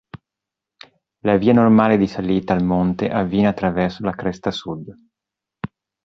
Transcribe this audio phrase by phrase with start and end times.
[1.19, 4.91] La via normale di salita al monte avviene attraverso la cresta sud.